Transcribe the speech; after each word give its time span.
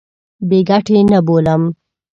بې 0.47 0.59
ګټې 0.69 0.97
نه 1.11 1.19
بولم. 1.25 1.63